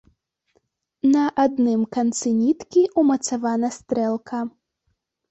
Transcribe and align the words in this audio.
На 1.15 1.25
адным 1.43 1.83
канцы 1.97 2.31
ніткі 2.37 2.81
ўмацавана 3.01 3.69
стрэлка. 3.77 4.41